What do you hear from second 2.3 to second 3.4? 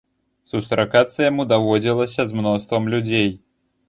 з мноствам людзей.